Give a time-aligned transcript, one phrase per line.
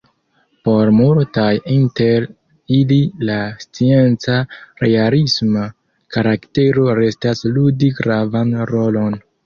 [0.67, 2.25] Por multaj inter
[2.79, 4.41] ili la scienca,
[4.87, 5.69] "realisma"
[6.17, 9.21] karaktero restas ludi gravan rolon.